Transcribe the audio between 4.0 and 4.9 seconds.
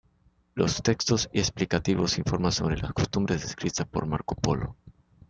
Marco Polo.